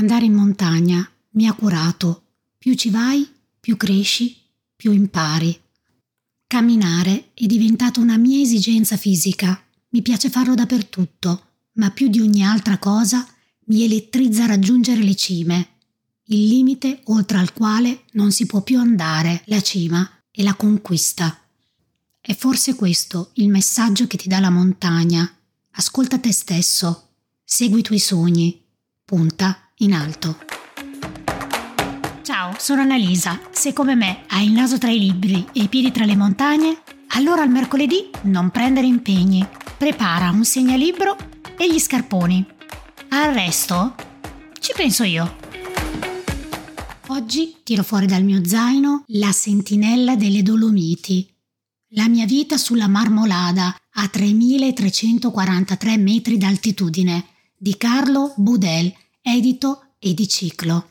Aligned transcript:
Andare 0.00 0.24
in 0.24 0.32
montagna 0.32 1.06
mi 1.32 1.46
ha 1.46 1.52
curato. 1.52 2.22
Più 2.56 2.72
ci 2.72 2.88
vai, 2.88 3.28
più 3.60 3.76
cresci, 3.76 4.34
più 4.74 4.92
impari. 4.92 5.60
Camminare 6.46 7.32
è 7.34 7.44
diventata 7.44 8.00
una 8.00 8.16
mia 8.16 8.40
esigenza 8.40 8.96
fisica. 8.96 9.62
Mi 9.90 10.00
piace 10.00 10.30
farlo 10.30 10.54
dappertutto, 10.54 11.48
ma 11.72 11.90
più 11.90 12.08
di 12.08 12.18
ogni 12.18 12.42
altra 12.42 12.78
cosa 12.78 13.28
mi 13.66 13.84
elettrizza 13.84 14.46
raggiungere 14.46 15.02
le 15.02 15.14
cime, 15.14 15.68
il 16.28 16.48
limite 16.48 17.02
oltre 17.04 17.36
al 17.36 17.52
quale 17.52 18.04
non 18.12 18.32
si 18.32 18.46
può 18.46 18.62
più 18.62 18.78
andare, 18.78 19.42
la 19.48 19.60
cima 19.60 20.10
e 20.30 20.42
la 20.42 20.54
conquista. 20.54 21.38
È 22.18 22.34
forse 22.34 22.74
questo 22.74 23.32
il 23.34 23.50
messaggio 23.50 24.06
che 24.06 24.16
ti 24.16 24.28
dà 24.28 24.40
la 24.40 24.48
montagna. 24.48 25.30
Ascolta 25.72 26.18
te 26.18 26.32
stesso, 26.32 27.10
segui 27.44 27.80
i 27.80 27.82
tuoi 27.82 27.98
sogni, 27.98 28.64
punta 29.04 29.69
in 29.80 29.92
alto. 29.92 30.38
Ciao, 32.22 32.54
sono 32.58 32.82
Annalisa. 32.82 33.40
Se 33.50 33.72
come 33.72 33.94
me 33.94 34.24
hai 34.28 34.46
il 34.46 34.52
naso 34.52 34.78
tra 34.78 34.90
i 34.90 34.98
libri 34.98 35.46
e 35.52 35.62
i 35.62 35.68
piedi 35.68 35.90
tra 35.90 36.04
le 36.04 36.16
montagne, 36.16 36.82
allora 37.08 37.42
il 37.42 37.50
mercoledì 37.50 38.10
non 38.22 38.50
prendere 38.50 38.86
impegni. 38.86 39.46
Prepara 39.76 40.30
un 40.30 40.44
segnalibro 40.44 41.16
e 41.56 41.70
gli 41.70 41.78
scarponi. 41.78 42.44
Al 43.10 43.32
resto 43.32 43.94
ci 44.60 44.72
penso 44.74 45.04
io. 45.04 45.36
Oggi 47.08 47.56
tiro 47.64 47.82
fuori 47.82 48.06
dal 48.06 48.22
mio 48.22 48.44
zaino 48.44 49.04
La 49.08 49.32
sentinella 49.32 50.14
delle 50.14 50.42
Dolomiti. 50.42 51.26
La 51.94 52.08
mia 52.08 52.24
vita 52.24 52.56
sulla 52.56 52.86
Marmolada 52.86 53.74
a 53.94 54.06
3343 54.06 55.96
metri 55.96 56.38
d'altitudine 56.38 57.24
di 57.56 57.76
Carlo 57.76 58.32
Budel, 58.36 58.94
edito 59.22 59.94
Ediciclo. 59.98 60.88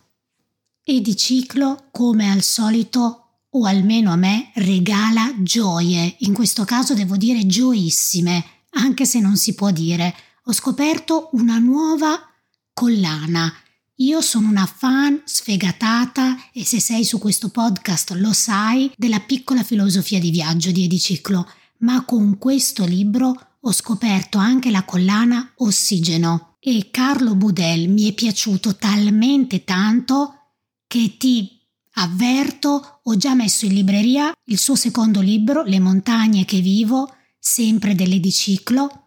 Ediciclo, 0.83 1.87
come 1.91 2.29
al 2.31 2.41
solito, 2.41 3.25
o 3.49 3.65
almeno 3.65 4.11
a 4.11 4.15
me, 4.15 4.51
regala 4.55 5.33
gioie, 5.39 6.15
in 6.19 6.33
questo 6.33 6.63
caso 6.65 6.93
devo 6.93 7.17
dire 7.17 7.45
gioissime, 7.45 8.43
anche 8.71 9.05
se 9.05 9.19
non 9.19 9.37
si 9.37 9.55
può 9.55 9.71
dire. 9.71 10.15
Ho 10.45 10.53
scoperto 10.53 11.29
una 11.33 11.57
nuova 11.57 12.19
collana 12.73 13.51
io 14.01 14.21
sono 14.21 14.47
una 14.47 14.65
fan 14.65 15.21
sfegatata 15.25 16.51
e 16.53 16.63
se 16.63 16.79
sei 16.79 17.03
su 17.03 17.19
questo 17.19 17.49
podcast 17.49 18.11
lo 18.11 18.31
sai 18.31 18.89
della 18.95 19.19
piccola 19.19 19.61
filosofia 19.61 20.19
di 20.19 20.31
viaggio 20.31 20.71
di 20.71 20.85
Ediciclo, 20.85 21.45
ma 21.79 22.05
con 22.05 22.37
questo 22.37 22.85
libro 22.85 23.57
ho 23.59 23.71
scoperto 23.73 24.37
anche 24.37 24.71
la 24.71 24.85
collana 24.85 25.51
Ossigeno 25.57 26.48
e 26.77 26.91
Carlo 26.91 27.33
Budel 27.33 27.89
mi 27.89 28.07
è 28.07 28.13
piaciuto 28.13 28.75
talmente 28.75 29.63
tanto 29.63 30.35
che 30.85 31.17
ti 31.17 31.59
avverto, 31.93 32.99
ho 33.03 33.17
già 33.17 33.33
messo 33.33 33.65
in 33.65 33.73
libreria 33.73 34.31
il 34.45 34.59
suo 34.59 34.75
secondo 34.75 35.19
libro, 35.19 35.63
Le 35.63 35.79
montagne 35.79 36.45
che 36.45 36.59
vivo, 36.59 37.15
sempre 37.39 37.95
dell'Ediciclo, 37.95 39.05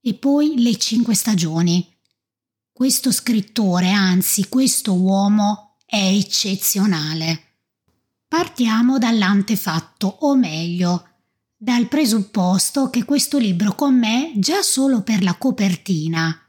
e 0.00 0.14
poi 0.14 0.62
Le 0.62 0.76
cinque 0.76 1.14
stagioni 1.14 1.86
questo 2.72 3.10
scrittore, 3.10 3.90
anzi 3.90 4.48
questo 4.48 4.94
uomo, 4.94 5.78
è 5.84 5.96
eccezionale. 5.96 7.56
Partiamo 8.28 8.98
dall'antefatto, 8.98 10.06
o 10.20 10.36
meglio, 10.36 11.08
dal 11.56 11.88
presupposto 11.88 12.88
che 12.88 13.04
questo 13.04 13.36
libro 13.36 13.74
con 13.74 13.98
me 13.98 14.30
già 14.36 14.62
solo 14.62 15.02
per 15.02 15.24
la 15.24 15.34
copertina, 15.34 16.47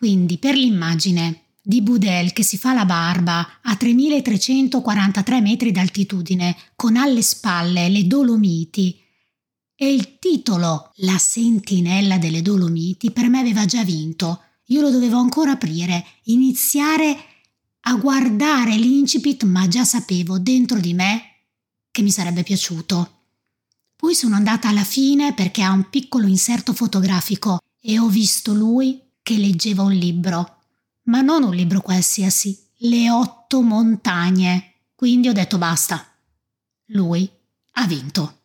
quindi 0.00 0.38
per 0.38 0.56
l'immagine 0.56 1.42
di 1.62 1.82
Boudel 1.82 2.32
che 2.32 2.42
si 2.42 2.56
fa 2.56 2.72
la 2.72 2.86
barba 2.86 3.60
a 3.60 3.76
3343 3.76 5.42
metri 5.42 5.72
d'altitudine 5.72 6.56
con 6.74 6.96
alle 6.96 7.20
spalle 7.20 7.90
le 7.90 8.06
Dolomiti 8.06 8.98
e 9.76 9.92
il 9.92 10.18
titolo 10.18 10.92
La 10.96 11.18
sentinella 11.18 12.16
delle 12.16 12.40
Dolomiti 12.40 13.10
per 13.10 13.28
me 13.28 13.40
aveva 13.40 13.66
già 13.66 13.84
vinto 13.84 14.40
io 14.68 14.80
lo 14.80 14.90
dovevo 14.90 15.18
ancora 15.18 15.50
aprire, 15.50 16.02
iniziare 16.24 17.14
a 17.80 17.94
guardare 17.96 18.76
l'incipit, 18.76 19.42
ma 19.42 19.68
già 19.68 19.84
sapevo 19.84 20.38
dentro 20.38 20.78
di 20.78 20.94
me 20.94 21.22
che 21.90 22.00
mi 22.00 22.10
sarebbe 22.10 22.42
piaciuto. 22.42 23.24
Poi 23.96 24.14
sono 24.14 24.36
andata 24.36 24.68
alla 24.68 24.84
fine 24.84 25.34
perché 25.34 25.62
ha 25.62 25.72
un 25.72 25.90
piccolo 25.90 26.26
inserto 26.26 26.72
fotografico 26.72 27.58
e 27.82 27.98
ho 27.98 28.08
visto 28.08 28.54
lui 28.54 28.98
che 29.22 29.36
leggeva 29.36 29.82
un 29.82 29.92
libro, 29.92 30.58
ma 31.04 31.20
non 31.20 31.42
un 31.42 31.54
libro 31.54 31.80
qualsiasi, 31.80 32.58
Le 32.82 33.10
otto 33.10 33.60
montagne. 33.60 34.74
Quindi 34.94 35.28
ho 35.28 35.32
detto 35.32 35.58
basta. 35.58 36.06
Lui 36.86 37.30
ha 37.72 37.86
vinto. 37.86 38.38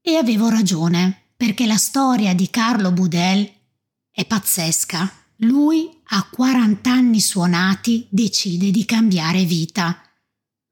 E 0.00 0.16
avevo 0.16 0.48
ragione, 0.48 1.28
perché 1.36 1.66
la 1.66 1.76
storia 1.76 2.34
di 2.34 2.50
Carlo 2.50 2.90
Budel 2.92 3.50
è 4.10 4.24
pazzesca. 4.24 5.10
Lui, 5.36 5.90
a 6.08 6.28
40 6.28 6.90
anni 6.90 7.20
suonati, 7.20 8.06
decide 8.08 8.70
di 8.70 8.84
cambiare 8.84 9.44
vita, 9.44 10.02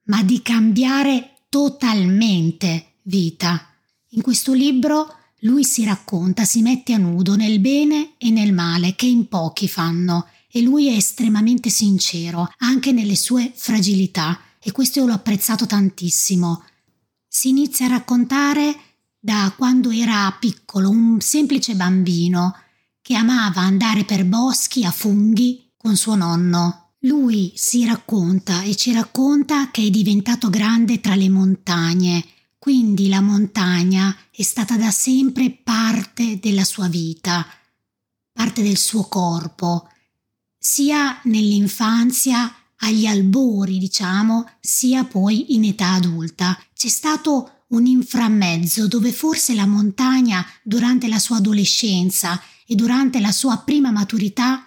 ma 0.05 0.23
di 0.23 0.43
cambiare 0.43 1.45
totalmente 1.49 2.99
vita. 3.03 3.69
In 4.11 4.23
questo 4.23 4.53
libro 4.53 5.20
lui 5.41 5.65
si 5.65 5.85
racconta, 5.85 6.45
si 6.45 6.63
mette 6.63 6.93
a 6.93 6.99
nudo 6.99 7.37
nel 7.37 7.61
bene 7.61 8.15
e 8.19 8.31
nel 8.31 8.53
male 8.53 8.95
che 8.95 9.07
in 9.07 9.29
pochi 9.29 9.69
fanno 9.69 10.27
e 10.51 10.61
lui 10.61 10.89
è 10.89 10.97
estremamente 10.97 11.71
sincero 11.71 12.53
anche 12.59 12.93
nelle 12.93 13.17
sue 13.17 13.53
fragilità 13.55 14.41
e 14.59 14.73
questo 14.73 14.99
io 14.99 15.07
l'ho 15.07 15.15
apprezzato 15.15 15.67
tantissimo. 15.67 16.65
Si 17.27 17.49
inizia 17.49 17.87
a 17.87 17.91
raccontare 17.91 18.75
da 19.19 19.53
quando 19.57 19.91
era 19.91 20.35
piccolo, 20.39 20.91
un 20.91 21.21
semplice 21.21 21.75
bambino, 21.75 22.55
che 23.01 23.15
amava 23.15 23.61
andare 23.61 24.05
per 24.05 24.25
boschi 24.25 24.85
a 24.85 24.91
funghi 24.91 25.73
con 25.77 25.97
suo 25.97 26.15
nonno. 26.15 26.95
Lui 27.05 27.53
si 27.55 27.87
racconta 27.87 28.63
e 28.63 28.77
ci 28.77 28.93
racconta 28.93 29.71
che 29.71 29.87
è 29.87 29.91
diventato 29.91 30.51
grande 30.51 31.01
tra 31.01 31.15
le 31.15 31.31
montagne, 31.31 32.25
quindi 32.61 33.09
la 33.09 33.23
montagna 33.23 34.15
è 34.31 34.43
stata 34.43 34.77
da 34.77 34.91
sempre 34.91 35.51
parte 35.51 36.39
della 36.39 36.65
sua 36.65 36.89
vita, 36.89 37.47
parte 38.35 38.61
del 38.63 38.77
suo 38.77 39.05
corpo, 39.05 39.89
sia 40.59 41.19
nell'infanzia 41.25 42.55
agli 42.81 43.07
albori, 43.07 43.79
diciamo, 43.79 44.47
sia 44.61 45.05
poi 45.05 45.55
in 45.55 45.65
età 45.65 45.93
adulta. 45.93 46.63
C'è 46.75 46.89
stato 46.89 47.65
un 47.69 47.87
inframmezzo 47.87 48.87
dove 48.87 49.11
forse 49.11 49.55
la 49.55 49.67
montagna 49.67 50.45
durante 50.63 51.09
la 51.09 51.19
sua 51.19 51.39
adolescenza 51.39 52.39
e 52.67 52.75
durante 52.75 53.21
la 53.21 53.33
sua 53.33 53.57
prima 53.57 53.91
maturità 53.91 54.67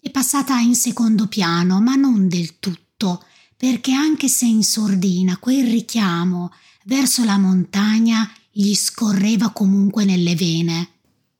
è 0.00 0.08
passata 0.08 0.60
in 0.60 0.76
secondo 0.76 1.26
piano, 1.26 1.80
ma 1.80 1.96
non 1.96 2.28
del 2.28 2.60
tutto, 2.60 3.24
perché 3.56 3.90
anche 3.90 4.28
se 4.28 4.46
in 4.46 4.62
sordina 4.62 5.36
quel 5.38 5.68
richiamo 5.68 6.52
verso 6.84 7.24
la 7.24 7.38
montagna 7.38 8.30
gli 8.50 8.74
scorreva 8.74 9.50
comunque 9.50 10.04
nelle 10.04 10.34
vene. 10.34 10.88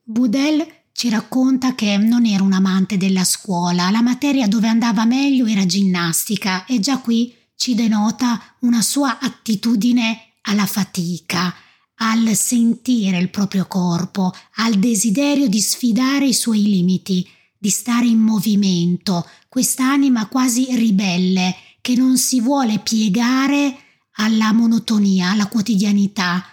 Budel 0.03 0.65
ci 0.91 1.09
racconta 1.09 1.75
che 1.75 1.97
non 1.97 2.25
era 2.25 2.43
un 2.43 2.53
amante 2.53 2.97
della 2.97 3.23
scuola, 3.23 3.89
la 3.89 4.01
materia 4.01 4.47
dove 4.47 4.67
andava 4.67 5.05
meglio 5.05 5.45
era 5.45 5.65
ginnastica 5.65 6.65
e 6.65 6.79
già 6.79 6.99
qui 6.99 7.33
ci 7.55 7.75
denota 7.75 8.55
una 8.59 8.81
sua 8.81 9.19
attitudine 9.19 10.35
alla 10.41 10.65
fatica, 10.65 11.53
al 11.95 12.35
sentire 12.35 13.17
il 13.17 13.29
proprio 13.29 13.65
corpo, 13.65 14.33
al 14.55 14.75
desiderio 14.75 15.47
di 15.47 15.59
sfidare 15.59 16.27
i 16.27 16.33
suoi 16.33 16.61
limiti, 16.63 17.27
di 17.57 17.69
stare 17.69 18.05
in 18.05 18.19
movimento, 18.19 19.27
quest'anima 19.49 20.27
quasi 20.27 20.67
ribelle 20.75 21.55
che 21.81 21.95
non 21.95 22.17
si 22.17 22.41
vuole 22.41 22.79
piegare 22.79 23.84
alla 24.15 24.51
monotonia, 24.53 25.31
alla 25.31 25.47
quotidianità, 25.47 26.45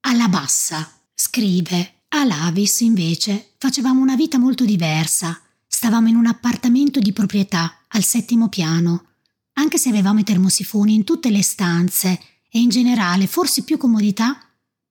alla 0.00 0.28
bassa. 0.28 0.90
Scrive, 1.14 2.02
a 2.08 2.24
Lavis 2.24 2.80
invece 2.80 3.54
facevamo 3.58 4.00
una 4.00 4.16
vita 4.16 4.38
molto 4.38 4.64
diversa. 4.64 5.40
Stavamo 5.66 6.08
in 6.08 6.16
un 6.16 6.26
appartamento 6.26 7.00
di 7.00 7.12
proprietà 7.12 7.80
al 7.88 8.04
settimo 8.04 8.48
piano. 8.48 9.06
Anche 9.54 9.78
se 9.78 9.88
avevamo 9.88 10.20
i 10.20 10.24
termosifoni 10.24 10.94
in 10.94 11.04
tutte 11.04 11.30
le 11.30 11.42
stanze 11.42 12.20
e 12.48 12.60
in 12.60 12.68
generale 12.68 13.26
forse 13.26 13.62
più 13.62 13.76
comodità, 13.76 14.38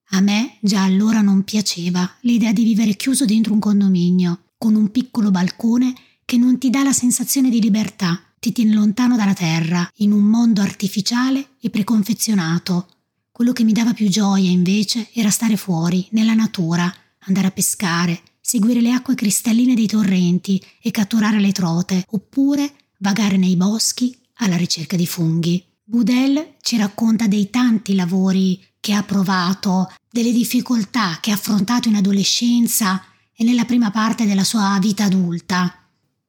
a 0.10 0.20
me 0.20 0.58
già 0.62 0.84
allora 0.84 1.22
non 1.22 1.44
piaceva 1.44 2.10
l'idea 2.22 2.54
di 2.54 2.64
vivere 2.64 2.96
chiuso 2.96 3.26
dentro 3.26 3.54
un 3.54 3.60
condominio, 3.60 4.44
con 4.58 4.76
un 4.76 4.92
piccolo 4.92 5.32
balcone 5.32 5.94
che 6.26 6.38
non 6.38 6.58
ti 6.58 6.70
dà 6.70 6.84
la 6.84 6.94
sensazione 6.94 7.50
di 7.50 7.60
libertà, 7.60 8.22
ti 8.40 8.52
tiene 8.52 8.74
lontano 8.74 9.16
dalla 9.16 9.34
terra, 9.34 9.90
in 9.98 10.12
un 10.12 10.24
mondo 10.24 10.62
artificiale 10.62 11.53
e 11.64 11.70
preconfezionato. 11.70 12.88
Quello 13.32 13.54
che 13.54 13.64
mi 13.64 13.72
dava 13.72 13.94
più 13.94 14.10
gioia, 14.10 14.50
invece, 14.50 15.08
era 15.14 15.30
stare 15.30 15.56
fuori, 15.56 16.06
nella 16.12 16.34
natura, 16.34 16.94
andare 17.20 17.48
a 17.48 17.52
pescare, 17.52 18.22
seguire 18.42 18.82
le 18.82 18.92
acque 18.92 19.16
cristalline 19.16 19.74
dei 19.74 19.88
torrenti 19.88 20.62
e 20.82 20.92
catturare 20.92 21.40
le 21.40 21.54
trote, 21.54 22.06
oppure 22.10 22.74
vagare 23.00 23.38
nei 23.38 23.56
boschi 23.56 24.16
alla 24.36 24.58
ricerca 24.58 24.98
di 24.98 25.08
funghi. 25.08 25.64
Budel 25.86 26.56
ci 26.62 26.76
racconta 26.76 27.28
dei 27.28 27.50
tanti 27.50 27.96
lavori 27.96 28.62
che 28.82 28.92
ha 28.94 29.04
provato, 29.04 29.90
delle 30.10 30.34
difficoltà 30.34 31.20
che 31.22 31.32
ha 31.32 31.36
affrontato 31.36 31.88
in 31.88 31.96
adolescenza 31.96 33.02
e 33.34 33.46
nella 33.46 33.64
prima 33.64 33.90
parte 33.90 34.26
della 34.26 34.44
sua 34.44 34.78
vita 34.82 35.06
adulta, 35.06 35.74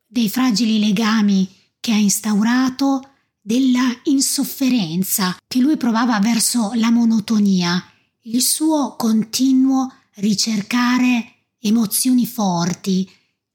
dei 0.07 0.29
fragili 0.29 0.79
legami 0.79 1.51
che 1.81 1.93
ha 1.93 1.97
instaurato, 1.97 3.14
della 3.47 3.95
insofferenza 4.05 5.37
che 5.47 5.59
lui 5.59 5.77
provava 5.77 6.19
verso 6.19 6.71
la 6.77 6.91
monotonia, 6.91 7.85
il 8.23 8.41
suo 8.41 8.97
continuo 8.97 9.93
ricercare 10.15 11.43
emozioni 11.59 12.25
forti. 12.25 13.07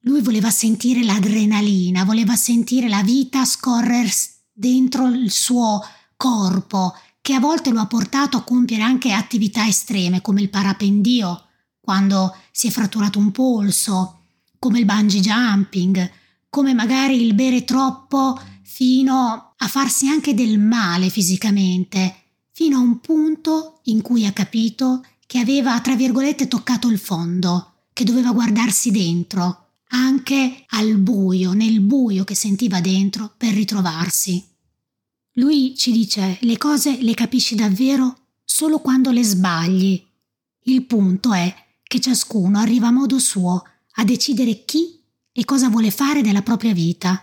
Lui 0.02 0.22
voleva 0.22 0.52
sentire 0.52 1.04
l'adrenalina, 1.04 2.04
voleva 2.04 2.36
sentire 2.36 2.88
la 2.88 3.02
vita 3.02 3.46
scorrere 3.46 4.12
dentro 4.54 5.08
il 5.08 5.32
suo 5.32 5.84
corpo, 6.16 6.94
che 7.20 7.34
a 7.34 7.40
volte 7.40 7.72
lo 7.72 7.80
ha 7.80 7.88
portato 7.88 8.38
a 8.38 8.44
compiere 8.44 8.84
anche 8.84 9.12
attività 9.12 9.66
estreme 9.66 10.22
come 10.22 10.42
il 10.42 10.52
parapendio, 10.52 11.46
quando 11.82 12.36
si 12.52 12.68
è 12.68 12.70
fratturato 12.70 13.18
un 13.18 13.32
polso, 13.32 14.26
come 14.60 14.78
il 14.78 14.86
bungee 14.86 15.20
jumping, 15.20 16.12
come 16.48 16.76
magari 16.76 17.20
il 17.20 17.34
bere 17.34 17.64
troppo 17.64 18.40
fino 18.72 19.56
a 19.58 19.68
farsi 19.68 20.08
anche 20.08 20.36
del 20.36 20.60
male 20.60 21.10
fisicamente, 21.10 22.16
fino 22.52 22.78
a 22.78 22.82
un 22.82 23.00
punto 23.00 23.80
in 23.86 24.02
cui 24.02 24.28
ha 24.28 24.32
capito 24.32 25.04
che 25.26 25.40
aveva, 25.40 25.82
tra 25.82 25.96
virgolette, 25.96 26.48
toccato 26.48 26.88
il 26.88 27.00
fondo, 27.00 27.74
che 27.92 28.04
doveva 28.04 28.32
guardarsi 28.32 28.92
dentro, 28.92 29.72
anche 29.90 30.66
al 30.68 30.98
buio, 30.98 31.54
nel 31.54 31.82
buio 31.82 32.24
che 32.24 32.36
sentiva 32.36 32.80
dentro 32.80 33.34
per 33.36 33.54
ritrovarsi. 33.54 34.46
Lui 35.34 35.76
ci 35.76 35.92
dice 35.92 36.38
le 36.42 36.58
cose 36.58 37.02
le 37.02 37.16
capisci 37.16 37.56
davvero 37.56 38.18
solo 38.46 38.80
quando 38.80 39.10
le 39.10 39.24
sbagli. 39.24 40.02
Il 40.66 40.86
punto 40.86 41.34
è 41.34 41.54
che 41.84 42.00
ciascuno 42.00 42.60
arriva 42.60 42.88
a 42.88 42.92
modo 42.92 43.18
suo 43.18 43.64
a 43.94 44.04
decidere 44.06 44.64
chi 44.64 45.02
e 45.32 45.44
cosa 45.44 45.70
vuole 45.70 45.90
fare 45.90 46.22
della 46.22 46.44
propria 46.44 46.74
vita. 46.74 47.22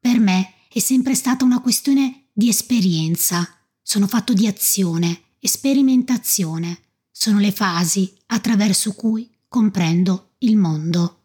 Per 0.00 0.18
me 0.18 0.54
è 0.78 0.80
sempre 0.80 1.14
stata 1.14 1.44
una 1.44 1.60
questione 1.60 2.26
di 2.32 2.48
esperienza. 2.48 3.48
Sono 3.82 4.06
fatto 4.06 4.32
di 4.32 4.46
azione 4.46 5.22
e 5.38 5.48
sperimentazione. 5.48 6.80
Sono 7.10 7.38
le 7.38 7.52
fasi 7.52 8.12
attraverso 8.26 8.92
cui 8.92 9.30
comprendo 9.48 10.34
il 10.38 10.56
mondo. 10.56 11.22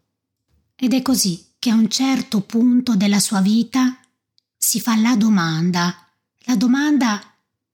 Ed 0.76 0.92
è 0.92 1.02
così 1.02 1.44
che 1.58 1.70
a 1.70 1.74
un 1.74 1.88
certo 1.88 2.40
punto 2.40 2.96
della 2.96 3.20
sua 3.20 3.40
vita 3.40 3.98
si 4.56 4.80
fa 4.80 4.96
la 4.96 5.16
domanda 5.16 5.98
la 6.46 6.56
domanda 6.56 7.22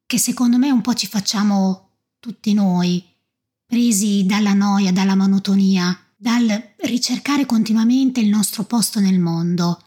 che 0.06 0.18
secondo 0.18 0.56
me 0.56 0.70
un 0.70 0.80
po' 0.80 0.94
ci 0.94 1.08
facciamo 1.08 1.88
tutti 2.20 2.52
noi, 2.52 3.04
presi 3.66 4.24
dalla 4.26 4.52
noia, 4.52 4.92
dalla 4.92 5.16
monotonia, 5.16 5.98
dal 6.14 6.74
ricercare 6.76 7.46
continuamente 7.46 8.20
il 8.20 8.28
nostro 8.28 8.64
posto 8.64 9.00
nel 9.00 9.18
mondo. 9.18 9.82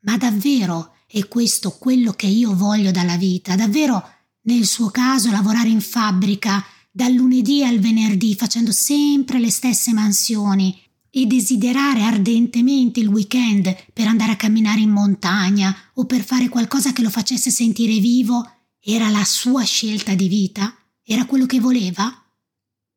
Ma 0.00 0.16
davvero 0.16 0.91
è 1.12 1.28
questo 1.28 1.72
quello 1.72 2.12
che 2.12 2.24
io 2.24 2.56
voglio 2.56 2.90
dalla 2.90 3.18
vita? 3.18 3.54
Davvero, 3.54 4.02
nel 4.44 4.64
suo 4.64 4.88
caso, 4.88 5.30
lavorare 5.30 5.68
in 5.68 5.82
fabbrica 5.82 6.64
dal 6.90 7.12
lunedì 7.12 7.62
al 7.62 7.78
venerdì 7.80 8.34
facendo 8.34 8.72
sempre 8.72 9.38
le 9.38 9.50
stesse 9.50 9.92
mansioni 9.92 10.80
e 11.10 11.26
desiderare 11.26 12.00
ardentemente 12.00 13.00
il 13.00 13.08
weekend 13.08 13.76
per 13.92 14.06
andare 14.06 14.32
a 14.32 14.36
camminare 14.36 14.80
in 14.80 14.88
montagna 14.88 15.76
o 15.94 16.06
per 16.06 16.24
fare 16.24 16.48
qualcosa 16.48 16.94
che 16.94 17.02
lo 17.02 17.10
facesse 17.10 17.50
sentire 17.50 17.98
vivo 17.98 18.50
era 18.80 19.10
la 19.10 19.24
sua 19.24 19.64
scelta 19.64 20.14
di 20.14 20.28
vita? 20.28 20.74
Era 21.04 21.26
quello 21.26 21.44
che 21.44 21.60
voleva? 21.60 22.10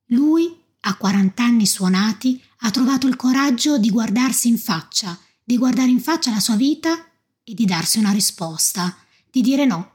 Lui, 0.10 0.56
a 0.80 0.96
40 0.96 1.44
anni 1.44 1.66
suonati, 1.66 2.42
ha 2.60 2.72
trovato 2.72 3.08
il 3.08 3.18
coraggio 3.18 3.78
di 3.78 3.90
guardarsi 3.90 4.48
in 4.48 4.58
faccia, 4.58 5.20
di 5.44 5.58
guardare 5.58 5.90
in 5.90 6.00
faccia 6.00 6.32
la 6.32 6.40
sua 6.40 6.56
vita 6.56 7.10
e 7.46 7.54
di 7.54 7.66
darsi 7.66 8.00
una 8.00 8.12
risposta, 8.12 8.98
di 9.32 9.42
dire 9.42 9.66
no. 9.66 9.92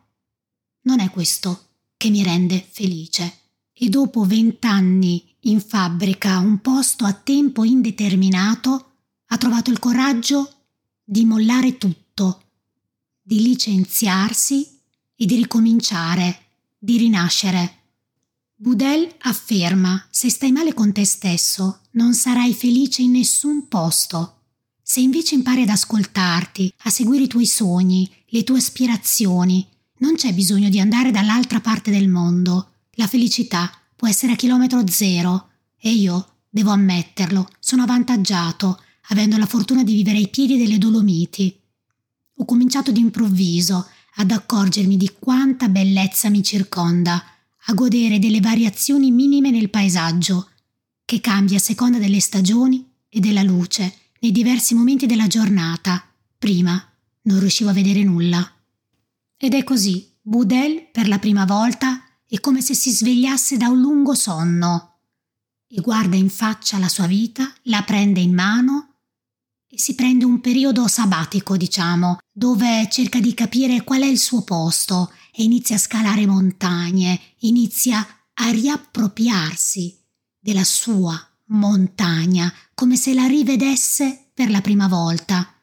Non 0.82 1.00
è 1.00 1.10
questo 1.10 1.66
che 1.96 2.08
mi 2.08 2.22
rende 2.22 2.66
felice. 2.70 3.38
E 3.74 3.88
dopo 3.88 4.24
vent'anni 4.24 5.36
in 5.40 5.60
fabbrica 5.60 6.38
un 6.38 6.60
posto 6.60 7.04
a 7.04 7.12
tempo 7.12 7.64
indeterminato, 7.64 8.92
ha 9.26 9.36
trovato 9.36 9.70
il 9.70 9.78
coraggio 9.78 10.54
di 11.02 11.24
mollare 11.24 11.76
tutto, 11.76 12.42
di 13.20 13.42
licenziarsi 13.42 14.80
e 15.14 15.26
di 15.26 15.36
ricominciare, 15.36 16.46
di 16.78 16.96
rinascere. 16.98 17.78
Budel 18.54 19.14
afferma: 19.20 20.06
se 20.10 20.28
stai 20.28 20.52
male 20.52 20.74
con 20.74 20.92
te 20.92 21.04
stesso, 21.04 21.80
non 21.92 22.14
sarai 22.14 22.52
felice 22.54 23.02
in 23.02 23.12
nessun 23.12 23.68
posto. 23.68 24.39
Se 24.90 24.98
invece 24.98 25.36
impari 25.36 25.62
ad 25.62 25.68
ascoltarti, 25.68 26.74
a 26.78 26.90
seguire 26.90 27.22
i 27.22 27.28
tuoi 27.28 27.46
sogni, 27.46 28.10
le 28.30 28.42
tue 28.42 28.58
aspirazioni, 28.58 29.64
non 29.98 30.16
c'è 30.16 30.34
bisogno 30.34 30.68
di 30.68 30.80
andare 30.80 31.12
dall'altra 31.12 31.60
parte 31.60 31.92
del 31.92 32.08
mondo. 32.08 32.72
La 32.94 33.06
felicità 33.06 33.70
può 33.94 34.08
essere 34.08 34.32
a 34.32 34.34
chilometro 34.34 34.84
zero 34.88 35.50
e 35.78 35.92
io, 35.92 36.38
devo 36.48 36.72
ammetterlo, 36.72 37.48
sono 37.60 37.84
avvantaggiato, 37.84 38.82
avendo 39.10 39.36
la 39.36 39.46
fortuna 39.46 39.84
di 39.84 39.94
vivere 39.94 40.18
ai 40.18 40.26
piedi 40.26 40.58
delle 40.58 40.76
Dolomiti. 40.78 41.56
Ho 42.38 42.44
cominciato 42.44 42.90
d'improvviso 42.90 43.86
ad 44.16 44.32
accorgermi 44.32 44.96
di 44.96 45.12
quanta 45.20 45.68
bellezza 45.68 46.30
mi 46.30 46.42
circonda, 46.42 47.24
a 47.66 47.74
godere 47.74 48.18
delle 48.18 48.40
variazioni 48.40 49.12
minime 49.12 49.52
nel 49.52 49.70
paesaggio, 49.70 50.48
che 51.04 51.20
cambia 51.20 51.58
a 51.58 51.60
seconda 51.60 51.98
delle 51.98 52.18
stagioni 52.18 52.84
e 53.08 53.20
della 53.20 53.44
luce 53.44 53.94
nei 54.20 54.32
diversi 54.32 54.74
momenti 54.74 55.06
della 55.06 55.26
giornata. 55.26 56.02
Prima 56.38 56.82
non 57.22 57.40
riuscivo 57.40 57.70
a 57.70 57.74
vedere 57.74 58.02
nulla. 58.02 58.50
Ed 59.36 59.54
è 59.54 59.64
così, 59.64 60.16
Budel, 60.22 60.88
per 60.90 61.08
la 61.08 61.18
prima 61.18 61.44
volta, 61.44 62.02
è 62.26 62.38
come 62.40 62.60
se 62.60 62.74
si 62.74 62.90
svegliasse 62.90 63.56
da 63.56 63.68
un 63.68 63.80
lungo 63.80 64.14
sonno 64.14 64.90
e 65.72 65.80
guarda 65.80 66.16
in 66.16 66.30
faccia 66.30 66.78
la 66.78 66.88
sua 66.88 67.06
vita, 67.06 67.52
la 67.64 67.82
prende 67.82 68.20
in 68.20 68.34
mano 68.34 68.96
e 69.68 69.78
si 69.78 69.94
prende 69.94 70.24
un 70.24 70.40
periodo 70.40 70.88
sabbatico, 70.88 71.56
diciamo, 71.56 72.18
dove 72.32 72.88
cerca 72.90 73.20
di 73.20 73.34
capire 73.34 73.84
qual 73.84 74.02
è 74.02 74.06
il 74.06 74.18
suo 74.18 74.42
posto 74.42 75.12
e 75.32 75.44
inizia 75.44 75.76
a 75.76 75.78
scalare 75.78 76.26
montagne, 76.26 77.20
inizia 77.40 78.04
a 78.34 78.50
riappropriarsi 78.50 79.96
della 80.40 80.64
sua 80.64 81.16
montagna, 81.46 82.52
come 82.74 82.96
se 82.96 83.14
la 83.14 83.26
rivedesse 83.26 84.19
per 84.40 84.48
la 84.48 84.62
prima 84.62 84.88
volta. 84.88 85.54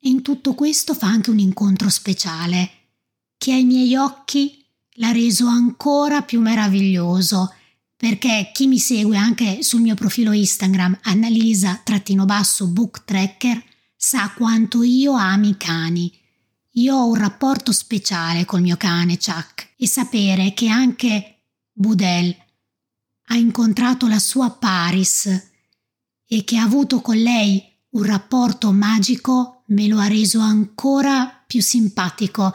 E 0.00 0.08
in 0.08 0.22
tutto 0.22 0.54
questo 0.54 0.94
fa 0.94 1.06
anche 1.06 1.28
un 1.28 1.38
incontro 1.38 1.90
speciale, 1.90 2.70
che 3.36 3.52
ai 3.52 3.64
miei 3.64 3.94
occhi 3.94 4.64
l'ha 4.94 5.12
reso 5.12 5.48
ancora 5.48 6.22
più 6.22 6.40
meraviglioso 6.40 7.52
perché 7.94 8.52
chi 8.54 8.68
mi 8.68 8.78
segue 8.78 9.18
anche 9.18 9.62
sul 9.62 9.82
mio 9.82 9.94
profilo 9.94 10.32
Instagram 10.32 10.98
annalisa-book 11.02 13.04
tracker 13.04 13.62
sa 13.94 14.32
quanto 14.34 14.82
io 14.82 15.12
ami 15.12 15.50
i 15.50 15.58
cani. 15.58 16.10
Io 16.72 16.96
ho 16.96 17.08
un 17.08 17.16
rapporto 17.16 17.70
speciale 17.70 18.46
col 18.46 18.62
mio 18.62 18.78
cane 18.78 19.18
Chuck 19.18 19.74
e 19.76 19.86
sapere 19.86 20.54
che 20.54 20.68
anche 20.68 21.42
Budel 21.70 22.34
ha 23.26 23.36
incontrato 23.36 24.08
la 24.08 24.18
sua 24.18 24.48
Paris 24.52 25.50
e 26.26 26.44
che 26.44 26.56
ha 26.56 26.62
avuto 26.62 27.02
con 27.02 27.16
lei 27.16 27.74
un 27.96 28.02
rapporto 28.02 28.72
magico 28.72 29.62
me 29.68 29.88
lo 29.88 29.98
ha 29.98 30.06
reso 30.06 30.38
ancora 30.40 31.42
più 31.46 31.62
simpatico 31.62 32.54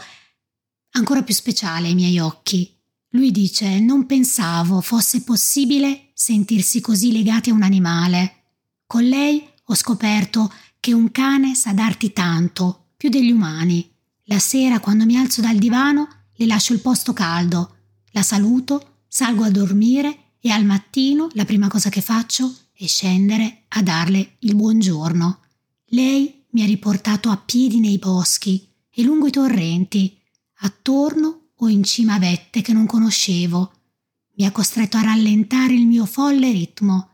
ancora 0.92 1.24
più 1.24 1.34
speciale 1.34 1.88
ai 1.88 1.96
miei 1.96 2.20
occhi. 2.20 2.78
Lui 3.14 3.32
dice 3.32 3.80
non 3.80 4.06
pensavo 4.06 4.82
fosse 4.82 5.24
possibile 5.24 6.12
sentirsi 6.14 6.80
così 6.80 7.12
legati 7.12 7.50
a 7.50 7.54
un 7.54 7.64
animale. 7.64 8.44
Con 8.86 9.04
lei 9.04 9.44
ho 9.66 9.74
scoperto 9.76 10.54
che 10.80 10.94
un 10.94 11.12
cane 11.12 11.56
sa 11.56 11.74
darti 11.74 12.14
tanto, 12.14 12.90
più 12.96 13.10
degli 13.10 13.32
umani. 13.32 13.90
La 14.26 14.40
sera, 14.40 14.80
quando 14.80 15.06
mi 15.06 15.18
alzo 15.18 15.42
dal 15.42 15.58
divano, 15.58 16.08
le 16.36 16.46
lascio 16.46 16.74
il 16.74 16.82
posto 16.82 17.14
caldo, 17.14 17.78
la 18.12 18.22
saluto, 18.22 19.00
salgo 19.08 19.44
a 19.44 19.50
dormire 19.50 20.36
e 20.40 20.52
al 20.52 20.66
mattino 20.66 21.30
la 21.34 21.46
prima 21.46 21.68
cosa 21.68 21.90
che 21.90 22.02
faccio 22.02 22.54
è 22.82 22.88
scendere 22.88 23.66
a 23.68 23.84
darle 23.84 24.38
il 24.40 24.56
buongiorno. 24.56 25.40
Lei 25.90 26.46
mi 26.50 26.64
ha 26.64 26.66
riportato 26.66 27.30
a 27.30 27.38
piedi 27.38 27.80
nei 27.80 28.00
boschi 28.00 28.68
e 28.90 29.04
lungo 29.04 29.28
i 29.28 29.32
torrenti 29.32 30.18
attorno 30.62 31.50
o 31.58 31.70
in 31.70 31.84
cima 31.84 32.16
a 32.16 32.20
vette 32.20 32.64
che 32.64 32.74
non 32.74 32.88
conoscevo. 32.88 33.72
Mi 34.38 34.46
ha 34.48 34.52
costretto 34.52 34.98
a 34.98 35.04
rallentare 35.04 35.76
il 35.76 35.86
mio 35.86 36.08
folle 36.08 36.52
ritmo 36.52 37.10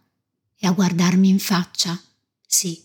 e 0.57 0.67
a 0.67 0.71
guardarmi 0.71 1.27
in 1.27 1.39
faccia. 1.39 2.01
Sì, 2.45 2.81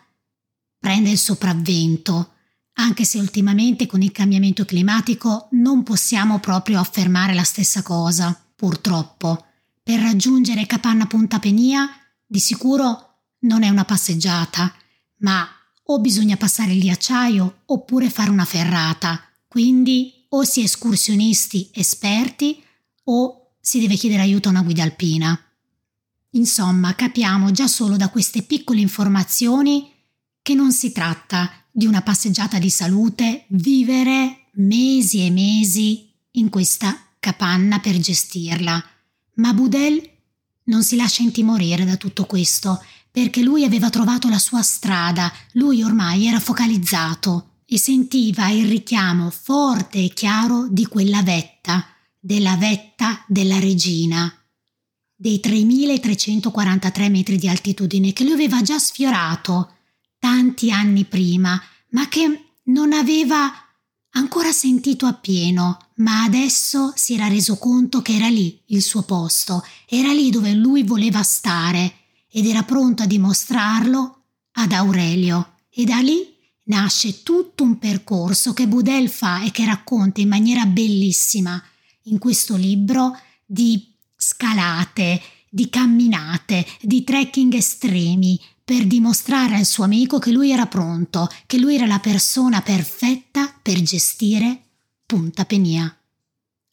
prende 0.79 1.09
il 1.09 1.17
sopravvento, 1.17 2.33
anche 2.73 3.05
se 3.05 3.17
ultimamente 3.19 3.85
con 3.85 4.01
il 4.01 4.11
cambiamento 4.11 4.65
climatico 4.65 5.47
non 5.51 5.83
possiamo 5.83 6.39
proprio 6.39 6.79
affermare 6.79 7.33
la 7.33 7.43
stessa 7.43 7.81
cosa, 7.81 8.39
purtroppo. 8.55 9.45
Per 9.81 9.99
raggiungere 9.99 10.65
Capanna 10.65 11.07
Punta 11.07 11.39
Penia 11.39 11.87
di 12.25 12.39
sicuro 12.39 13.21
non 13.39 13.63
è 13.63 13.69
una 13.69 13.85
passeggiata, 13.85 14.73
ma 15.19 15.47
o 15.89 15.99
bisogna 15.99 16.37
passare 16.37 16.73
il 16.73 16.81
ghiacciaio 16.81 17.61
oppure 17.65 18.09
fare 18.09 18.29
una 18.29 18.45
ferrata, 18.45 19.21
quindi 19.47 20.25
o 20.29 20.43
si 20.43 20.61
è 20.61 20.65
escursionisti 20.65 21.71
esperti 21.73 22.61
o 23.05 23.53
si 23.59 23.79
deve 23.79 23.95
chiedere 23.95 24.21
aiuto 24.21 24.49
a 24.49 24.51
una 24.51 24.61
guida 24.61 24.83
alpina. 24.83 25.39
Insomma, 26.31 26.93
capiamo 26.93 27.51
già 27.51 27.67
solo 27.67 27.95
da 27.95 28.09
queste 28.09 28.43
piccole 28.43 28.81
informazioni 28.81 29.91
che 30.47 30.53
non 30.53 30.71
si 30.71 30.93
tratta 30.93 31.51
di 31.69 31.85
una 31.85 32.01
passeggiata 32.01 32.57
di 32.57 32.69
salute, 32.69 33.47
vivere 33.49 34.45
mesi 34.53 35.25
e 35.25 35.29
mesi 35.29 36.09
in 36.31 36.47
questa 36.47 36.97
capanna 37.19 37.79
per 37.79 37.97
gestirla. 37.97 38.81
Ma 39.33 39.53
Budel 39.53 40.01
non 40.63 40.83
si 40.83 40.95
lascia 40.95 41.21
intimorire 41.21 41.83
da 41.83 41.97
tutto 41.97 42.23
questo 42.23 42.81
perché 43.11 43.41
lui 43.41 43.65
aveva 43.65 43.89
trovato 43.89 44.29
la 44.29 44.39
sua 44.39 44.61
strada, 44.61 45.29
lui 45.55 45.83
ormai 45.83 46.27
era 46.27 46.39
focalizzato 46.39 47.55
e 47.65 47.77
sentiva 47.77 48.47
il 48.47 48.69
richiamo 48.69 49.29
forte 49.29 50.01
e 50.01 50.13
chiaro 50.13 50.69
di 50.69 50.85
quella 50.85 51.23
vetta, 51.23 51.85
della 52.17 52.55
vetta 52.55 53.21
della 53.27 53.59
regina, 53.59 54.33
dei 55.13 55.41
3343 55.41 57.09
metri 57.09 57.37
di 57.37 57.49
altitudine 57.49 58.13
che 58.13 58.23
lui 58.23 58.31
aveva 58.31 58.61
già 58.61 58.79
sfiorato 58.79 59.73
tanti 60.47 60.71
anni 60.71 61.03
prima, 61.03 61.61
ma 61.89 62.07
che 62.07 62.51
non 62.63 62.93
aveva 62.93 63.51
ancora 64.11 64.53
sentito 64.53 65.05
appieno, 65.05 65.77
ma 65.95 66.23
adesso 66.23 66.93
si 66.95 67.15
era 67.15 67.27
reso 67.27 67.57
conto 67.57 68.01
che 68.01 68.15
era 68.15 68.29
lì 68.29 68.61
il 68.67 68.81
suo 68.81 69.01
posto, 69.01 69.65
era 69.85 70.13
lì 70.13 70.29
dove 70.29 70.53
lui 70.53 70.83
voleva 70.83 71.21
stare 71.21 71.95
ed 72.31 72.45
era 72.45 72.63
pronto 72.63 73.03
a 73.03 73.07
dimostrarlo 73.07 74.21
ad 74.53 74.71
Aurelio. 74.71 75.55
E 75.69 75.83
da 75.83 75.97
lì 75.97 76.33
nasce 76.63 77.23
tutto 77.23 77.63
un 77.63 77.77
percorso 77.77 78.53
che 78.53 78.67
Budel 78.67 79.09
fa 79.09 79.43
e 79.43 79.51
che 79.51 79.65
racconta 79.65 80.21
in 80.21 80.29
maniera 80.29 80.65
bellissima 80.65 81.61
in 82.03 82.19
questo 82.19 82.55
libro 82.55 83.19
di 83.45 83.93
scalate, 84.15 85.21
di 85.49 85.69
camminate, 85.69 86.65
di 86.81 87.03
trekking 87.03 87.53
estremi, 87.53 88.39
per 88.67 88.85
dimostrare 88.85 89.55
al 89.55 89.63
suo 89.63 89.85
amico 89.85 90.19
che 90.19 90.29
lui 90.29 90.51
era 90.51 90.65
pronto, 90.65 91.29
che 91.45 91.57
lui 91.57 91.75
era 91.75 91.85
la 91.85 91.99
persona 91.99 92.59
perfetta 92.59 93.49
per 93.61 93.81
gestire 93.81 94.63
Punta 95.05 95.45
Penia. 95.45 95.97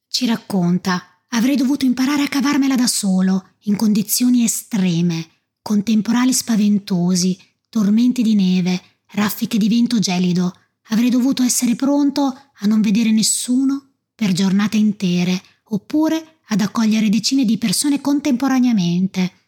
Ci 0.08 0.26
racconta, 0.26 1.22
avrei 1.28 1.54
dovuto 1.54 1.84
imparare 1.84 2.22
a 2.22 2.28
cavarmela 2.28 2.74
da 2.74 2.88
solo, 2.88 3.50
in 3.66 3.76
condizioni 3.76 4.42
estreme, 4.42 5.28
con 5.62 5.84
temporali 5.84 6.32
spaventosi, 6.32 7.38
tormenti 7.68 8.22
di 8.22 8.34
neve, 8.34 8.82
raffiche 9.12 9.56
di 9.56 9.68
vento 9.68 10.00
gelido. 10.00 10.52
Avrei 10.88 11.10
dovuto 11.10 11.44
essere 11.44 11.76
pronto 11.76 12.22
a 12.24 12.66
non 12.66 12.80
vedere 12.80 13.12
nessuno 13.12 13.90
per 14.16 14.32
giornate 14.32 14.76
intere, 14.76 15.40
oppure 15.66 16.38
ad 16.48 16.60
accogliere 16.60 17.08
decine 17.08 17.44
di 17.44 17.56
persone 17.56 18.00
contemporaneamente. 18.00 19.43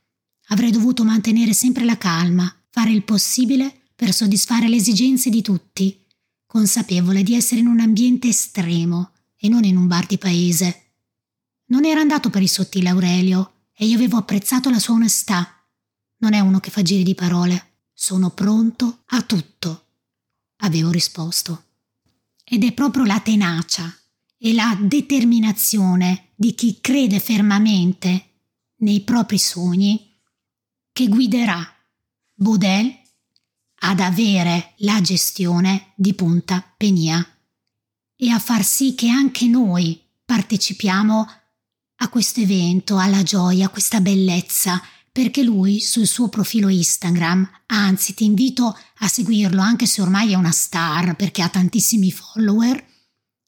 Avrei 0.48 0.70
dovuto 0.70 1.04
mantenere 1.04 1.52
sempre 1.52 1.84
la 1.84 1.98
calma, 1.98 2.52
fare 2.70 2.90
il 2.92 3.04
possibile 3.04 3.82
per 3.94 4.12
soddisfare 4.12 4.68
le 4.68 4.76
esigenze 4.76 5.30
di 5.30 5.42
tutti, 5.42 6.04
consapevole 6.46 7.22
di 7.22 7.34
essere 7.34 7.60
in 7.60 7.66
un 7.66 7.80
ambiente 7.80 8.28
estremo 8.28 9.12
e 9.36 9.48
non 9.48 9.64
in 9.64 9.76
un 9.76 9.86
bar 9.86 10.06
di 10.06 10.18
paese. 10.18 10.92
Non 11.66 11.84
era 11.84 12.00
andato 12.00 12.30
per 12.30 12.42
il 12.42 12.48
sottile 12.48 12.88
Aurelio 12.88 13.52
e 13.72 13.86
io 13.86 13.96
avevo 13.96 14.18
apprezzato 14.18 14.70
la 14.70 14.78
sua 14.78 14.94
onestà 14.94 15.56
non 16.18 16.32
è 16.32 16.40
uno 16.40 16.60
che 16.60 16.70
fa 16.70 16.82
giri 16.82 17.02
di 17.02 17.14
parole. 17.14 17.74
Sono 17.92 18.30
pronto 18.30 19.02
a 19.06 19.22
tutto, 19.22 19.86
avevo 20.58 20.90
risposto. 20.90 21.64
Ed 22.44 22.64
è 22.64 22.72
proprio 22.72 23.04
la 23.04 23.20
tenacia 23.20 23.92
e 24.38 24.52
la 24.52 24.76
determinazione 24.80 26.28
di 26.34 26.54
chi 26.54 26.78
crede 26.80 27.18
fermamente 27.20 28.30
nei 28.76 29.00
propri 29.00 29.38
sogni 29.38 30.05
che 30.96 31.08
guiderà 31.08 31.62
Baudel 32.32 32.90
ad 33.80 34.00
avere 34.00 34.72
la 34.78 35.02
gestione 35.02 35.92
di 35.94 36.14
Punta 36.14 36.64
Penia 36.74 37.22
e 38.16 38.30
a 38.30 38.38
far 38.38 38.64
sì 38.64 38.94
che 38.94 39.10
anche 39.10 39.46
noi 39.46 40.00
partecipiamo 40.24 41.30
a 41.96 42.08
questo 42.08 42.40
evento, 42.40 42.96
alla 42.96 43.22
gioia, 43.22 43.66
a 43.66 43.68
questa 43.68 44.00
bellezza, 44.00 44.82
perché 45.12 45.42
lui 45.42 45.80
sul 45.80 46.06
suo 46.06 46.30
profilo 46.30 46.70
Instagram, 46.70 47.46
anzi 47.66 48.14
ti 48.14 48.24
invito 48.24 48.74
a 49.00 49.06
seguirlo 49.06 49.60
anche 49.60 49.84
se 49.84 50.00
ormai 50.00 50.32
è 50.32 50.34
una 50.34 50.50
star 50.50 51.14
perché 51.14 51.42
ha 51.42 51.50
tantissimi 51.50 52.10
follower, 52.10 52.82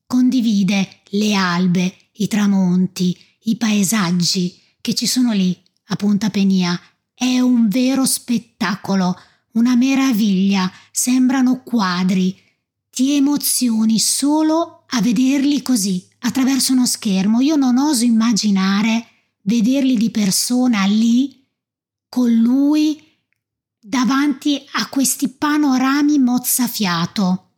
condivide 0.04 1.00
le 1.12 1.32
albe, 1.32 1.96
i 2.12 2.28
tramonti, 2.28 3.16
i 3.44 3.56
paesaggi 3.56 4.60
che 4.82 4.94
ci 4.94 5.06
sono 5.06 5.32
lì 5.32 5.58
a 5.86 5.96
Punta 5.96 6.28
Penia. 6.28 6.78
È 7.20 7.40
un 7.40 7.66
vero 7.66 8.06
spettacolo, 8.06 9.18
una 9.54 9.74
meraviglia, 9.74 10.70
sembrano 10.92 11.64
quadri. 11.64 12.40
Ti 12.88 13.14
emozioni 13.14 13.98
solo 13.98 14.84
a 14.86 15.00
vederli 15.00 15.60
così, 15.60 16.08
attraverso 16.20 16.74
uno 16.74 16.86
schermo. 16.86 17.40
Io 17.40 17.56
non 17.56 17.76
oso 17.76 18.04
immaginare 18.04 19.04
vederli 19.42 19.96
di 19.96 20.12
persona 20.12 20.84
lì 20.84 21.44
con 22.08 22.32
lui 22.32 23.02
davanti 23.80 24.64
a 24.74 24.88
questi 24.88 25.28
panorami 25.28 26.20
mozzafiato. 26.20 27.50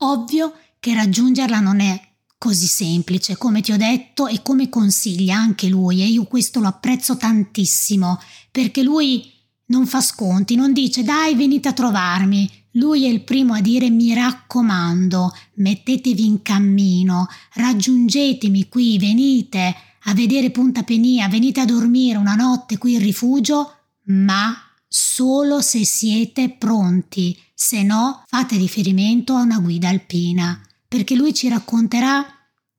Ovvio 0.00 0.58
che 0.78 0.92
raggiungerla 0.92 1.60
non 1.60 1.80
è 1.80 2.13
così 2.44 2.66
semplice, 2.66 3.38
come 3.38 3.62
ti 3.62 3.72
ho 3.72 3.78
detto 3.78 4.26
e 4.26 4.42
come 4.42 4.68
consiglia 4.68 5.34
anche 5.34 5.66
lui 5.66 6.02
e 6.02 6.08
io 6.08 6.24
questo 6.24 6.60
lo 6.60 6.66
apprezzo 6.66 7.16
tantissimo 7.16 8.20
perché 8.50 8.82
lui 8.82 9.32
non 9.68 9.86
fa 9.86 10.02
sconti, 10.02 10.54
non 10.54 10.74
dice 10.74 11.02
dai 11.04 11.34
venite 11.36 11.68
a 11.68 11.72
trovarmi, 11.72 12.46
lui 12.72 13.06
è 13.06 13.08
il 13.08 13.22
primo 13.22 13.54
a 13.54 13.62
dire 13.62 13.88
mi 13.88 14.12
raccomando, 14.12 15.34
mettetevi 15.54 16.26
in 16.26 16.42
cammino, 16.42 17.28
raggiungetemi 17.54 18.68
qui, 18.68 18.98
venite, 18.98 19.74
a 20.02 20.12
vedere 20.12 20.50
Punta 20.50 20.82
Penia, 20.82 21.28
venite 21.28 21.60
a 21.60 21.64
dormire 21.64 22.18
una 22.18 22.34
notte 22.34 22.76
qui 22.76 22.92
in 22.92 23.00
rifugio, 23.00 23.72
ma 24.08 24.54
solo 24.86 25.62
se 25.62 25.82
siete 25.86 26.50
pronti, 26.50 27.34
se 27.54 27.82
no 27.82 28.22
fate 28.26 28.58
riferimento 28.58 29.32
a 29.32 29.40
una 29.40 29.60
guida 29.60 29.88
alpina, 29.88 30.60
perché 30.86 31.14
lui 31.16 31.32
ci 31.32 31.48
racconterà 31.48 32.33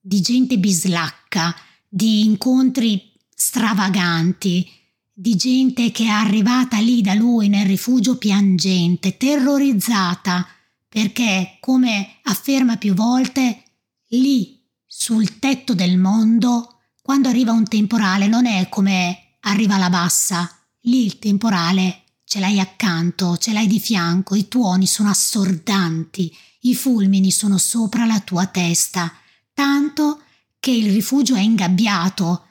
di 0.08 0.22
gente 0.22 0.60
bislacca, 0.60 1.56
di 1.90 2.26
incontri 2.26 3.12
stravaganti, 3.36 4.70
di 5.12 5.36
gente 5.36 5.90
che 5.90 6.04
è 6.04 6.10
arrivata 6.10 6.78
lì 6.78 7.02
da 7.02 7.16
lui 7.16 7.50
nel 7.50 7.66
rifugio 7.66 8.20
piangente, 8.20 9.18
terrorizzata, 9.18 10.46
perché, 10.88 11.58
come 11.60 12.18
afferma 12.22 12.78
più 12.78 12.94
volte, 12.94 13.64
lì, 14.10 14.64
sul 14.86 15.40
tetto 15.40 15.74
del 15.74 15.98
mondo, 15.98 16.82
quando 17.02 17.28
arriva 17.28 17.52
un 17.52 17.66
temporale 17.66 18.28
non 18.28 18.46
è 18.46 18.70
come 18.70 19.38
arriva 19.42 19.78
la 19.78 19.90
bassa, 19.90 20.56
lì 20.82 21.04
il 21.04 21.18
temporale 21.18 22.04
ce 22.26 22.40
l'hai 22.40 22.60
accanto, 22.60 23.38
ce 23.38 23.54
l'hai 23.54 23.66
di 23.66 23.80
fianco, 23.80 24.36
i 24.36 24.48
tuoni 24.48 24.86
sono 24.86 25.10
assordanti, 25.10 26.32
i 26.62 26.76
fulmini 26.76 27.32
sono 27.32 27.58
sopra 27.58 28.06
la 28.06 28.20
tua 28.20 28.46
testa, 28.46 29.12
tanto 29.56 30.22
che 30.60 30.70
il 30.70 30.92
rifugio 30.92 31.34
è 31.34 31.40
ingabbiato 31.40 32.48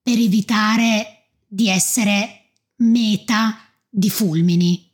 per 0.00 0.16
evitare 0.18 1.26
di 1.46 1.68
essere 1.68 2.52
meta 2.76 3.58
di 3.88 4.08
fulmini. 4.08 4.90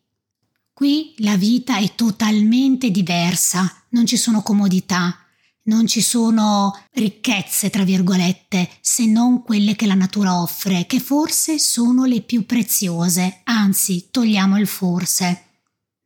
Qui 0.73 1.15
la 1.19 1.37
vita 1.37 1.77
è 1.77 1.95
totalmente 1.95 2.91
diversa, 2.91 3.85
non 3.91 4.07
ci 4.07 4.17
sono 4.17 4.43
comodità, 4.43 5.17
non 5.65 5.87
ci 5.87 6.01
sono 6.01 6.75
ricchezze, 6.93 7.69
tra 7.69 7.85
virgolette, 7.85 8.69
se 8.81 9.05
non 9.05 9.43
quelle 9.43 9.77
che 9.77 9.87
la 9.87 9.95
natura 9.95 10.41
offre, 10.41 10.87
che 10.87 10.99
forse 10.99 11.59
sono 11.59 12.07
le 12.07 12.23
più 12.23 12.47
preziose, 12.47 13.43
anzi, 13.45 14.09
togliamo 14.11 14.59
il 14.59 14.67
forse. 14.67 15.45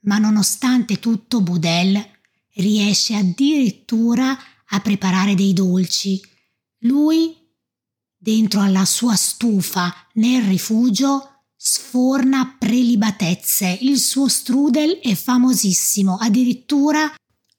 Ma 0.00 0.18
nonostante 0.18 0.98
tutto, 0.98 1.40
Budel 1.40 2.04
riesce 2.54 3.14
addirittura 3.14 4.36
a 4.68 4.80
preparare 4.80 5.34
dei 5.34 5.52
dolci. 5.52 6.20
Lui, 6.80 7.34
dentro 8.16 8.60
alla 8.60 8.84
sua 8.84 9.14
stufa 9.14 9.94
nel 10.14 10.42
rifugio, 10.42 11.28
sforna 11.56 12.56
prelibatezze. 12.58 13.78
Il 13.82 13.98
suo 13.98 14.28
strudel 14.28 14.98
è 15.00 15.14
famosissimo, 15.14 16.16
addirittura 16.16 17.12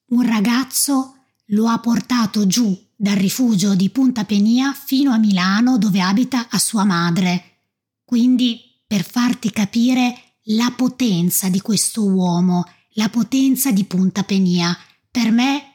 un 0.08 0.22
ragazzo 0.22 1.16
lo 1.50 1.68
ha 1.68 1.80
portato 1.80 2.46
giù 2.46 2.78
dal 2.96 3.16
rifugio 3.16 3.76
di 3.76 3.90
Punta 3.90 4.24
Penia 4.24 4.74
fino 4.74 5.12
a 5.12 5.18
Milano 5.18 5.78
dove 5.78 6.02
abita 6.02 6.50
a 6.50 6.60
sua 6.60 6.84
madre. 6.84 7.62
Quindi 8.04 8.62
per 8.86 9.04
farti 9.04 9.52
capire 9.52 10.38
la 10.50 10.72
potenza 10.76 11.50
di 11.50 11.60
questo 11.60 12.06
uomo, 12.06 12.64
la 12.94 13.10
potenza 13.10 13.72
di 13.72 13.84
Punta 13.86 14.24
Penia, 14.24 14.78
per 15.10 15.32
me 15.32 15.75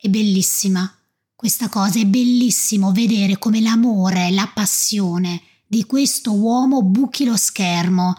è 0.00 0.08
bellissima. 0.08 0.90
Questa 1.34 1.68
cosa 1.68 1.98
è 1.98 2.06
bellissimo 2.06 2.92
vedere 2.92 3.38
come 3.38 3.60
l'amore, 3.60 4.30
la 4.30 4.50
passione 4.52 5.42
di 5.66 5.84
questo 5.84 6.32
uomo 6.32 6.82
buchi 6.82 7.24
lo 7.24 7.36
schermo, 7.36 8.16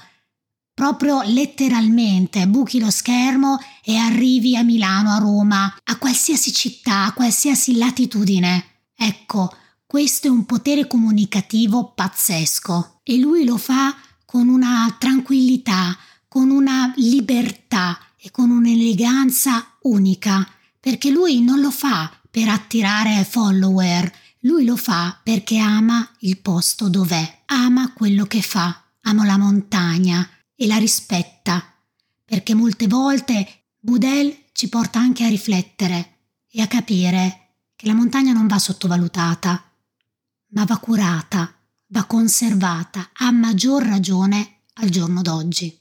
proprio 0.74 1.22
letteralmente 1.24 2.48
buchi 2.48 2.80
lo 2.80 2.90
schermo 2.90 3.60
e 3.84 3.98
arrivi 3.98 4.56
a 4.56 4.64
Milano, 4.64 5.12
a 5.12 5.18
Roma, 5.18 5.76
a 5.84 5.98
qualsiasi 5.98 6.54
città, 6.54 7.06
a 7.06 7.14
qualsiasi 7.14 7.78
latitudine. 7.78 8.66
Ecco, 8.96 9.54
questo 9.86 10.28
è 10.28 10.30
un 10.30 10.46
potere 10.46 10.88
comunicativo 10.88 11.92
pazzesco 11.94 13.00
e 13.04 13.18
lui 13.18 13.44
lo 13.44 13.58
fa 13.58 13.96
con 14.26 14.48
una 14.48 14.96
tranquillità, 14.98 15.98
con 16.28 16.50
una 16.50 16.94
libertà 16.96 18.00
e 18.18 18.32
con 18.32 18.52
un'eleganza 18.52 19.78
unica, 19.82 20.48
perché 20.82 21.12
lui 21.12 21.42
non 21.42 21.62
lo 21.62 21.72
fa 21.72 22.12
per 22.30 22.50
attirare 22.50 23.24
follower, 23.24 24.12
lui 24.40 24.66
lo 24.66 24.76
fa 24.76 25.20
perché 25.24 25.60
ama 25.60 26.10
il 26.22 26.40
posto 26.40 26.90
dov'è, 26.90 27.44
ama 27.46 27.94
quello 27.94 28.26
che 28.26 28.42
fa, 28.42 28.84
ama 29.02 29.24
la 29.24 29.38
montagna, 29.38 30.28
e 30.56 30.68
la 30.68 30.78
rispetta, 30.78 31.64
perché 32.26 32.54
molte 32.54 32.88
volte 32.88 33.66
Budel 33.80 34.50
ci 34.54 34.70
porta 34.70 35.00
anche 35.00 35.24
a 35.24 35.28
riflettere 35.30 36.18
e 36.50 36.62
a 36.62 36.68
capire 36.68 37.58
che 37.76 37.88
la 37.88 37.94
montagna 37.94 38.34
non 38.34 38.48
va 38.48 38.60
sottovalutata, 38.60 39.64
ma 40.50 40.66
va 40.66 40.78
curata, 40.78 41.54
va 41.88 42.04
conservata 42.06 43.10
a 43.14 43.32
maggior 43.32 43.84
ragione 43.84 44.62
al 44.74 44.90
giorno 44.90 45.22
d'oggi. 45.22 45.78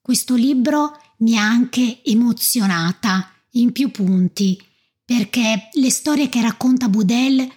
Questo 0.00 0.34
libro 0.34 1.00
mi 1.18 1.36
ha 1.36 1.42
anche 1.42 2.02
emozionata 2.04 3.32
in 3.60 3.72
più 3.72 3.90
punti, 3.90 4.60
perché 5.04 5.68
le 5.72 5.90
storie 5.90 6.28
che 6.28 6.40
racconta 6.40 6.88
Budel 6.88 7.48